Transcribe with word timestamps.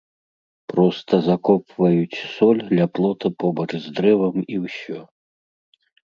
Проста 0.71 1.13
закопваюць 1.29 2.21
соль 2.35 2.61
ля 2.79 2.85
плота 2.99 3.31
побач 3.43 3.67
з 3.83 3.87
дрэвам 3.99 4.37
і 4.55 4.59
ўсё. 4.63 4.99